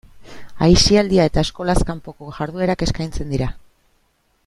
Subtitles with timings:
[0.67, 3.51] Aisialdia eta eskolaz kanpoko jarduerak eskaintzen dira.